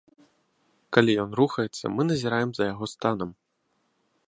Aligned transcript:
Калі 0.97 1.11
ён 1.25 1.29
рухаецца, 1.41 1.85
мы 1.97 2.01
назіраем 2.11 2.49
за 2.57 2.63
яго 2.73 2.85
станам. 2.95 3.29